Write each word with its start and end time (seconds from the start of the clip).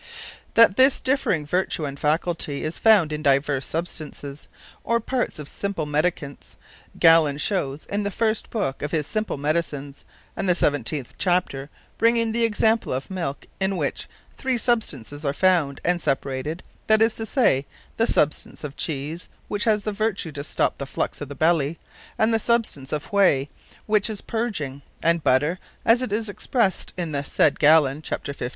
That 0.55 0.77
this 0.77 0.99
differing 0.99 1.45
vertue, 1.45 1.85
and 1.85 1.99
faculty, 1.99 2.63
is 2.63 2.79
found 2.79 3.13
in 3.13 3.21
divers 3.21 3.65
substances, 3.65 4.47
or 4.83 4.99
parts 4.99 5.37
of 5.37 5.47
simple 5.47 5.85
Medicaments, 5.85 6.55
Gallen 6.99 7.37
shewes 7.37 7.85
in 7.85 8.01
the 8.01 8.09
first 8.09 8.49
Booke 8.49 8.81
of 8.81 8.89
his 8.89 9.05
simple 9.05 9.37
Medicines, 9.37 10.03
and 10.35 10.49
the 10.49 10.55
seventeenth 10.55 11.13
Chapter, 11.19 11.69
bringing 11.99 12.31
the 12.31 12.43
example 12.45 12.91
of 12.91 13.11
Milke; 13.11 13.45
in 13.59 13.77
which, 13.77 14.07
three 14.37 14.57
substances 14.57 15.23
are 15.23 15.33
found, 15.35 15.79
and 15.85 16.01
separated, 16.01 16.63
that 16.87 16.99
is 16.99 17.13
to 17.17 17.27
say, 17.27 17.67
the 17.97 18.07
substance 18.07 18.63
of 18.63 18.75
Cheese, 18.75 19.29
which 19.49 19.65
hath 19.65 19.83
the 19.83 19.91
vertue 19.91 20.31
to 20.31 20.43
stop 20.43 20.79
the 20.79 20.87
Fluxe 20.87 21.21
of 21.21 21.29
the 21.29 21.35
Belly; 21.35 21.77
and 22.17 22.33
the 22.33 22.39
substance 22.39 22.91
of 22.91 23.13
Whay, 23.13 23.51
which 23.85 24.09
is 24.09 24.21
purging; 24.21 24.81
and 25.03 25.23
Butter, 25.23 25.59
as 25.85 26.01
it 26.01 26.11
is 26.11 26.27
expressed 26.27 26.91
in 26.97 27.11
the 27.11 27.23
said 27.23 27.59
Gallen, 27.59 28.01
_Cap. 28.01 28.25
15. 28.25 28.49